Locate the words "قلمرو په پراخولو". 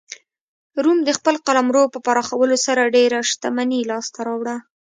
1.47-2.55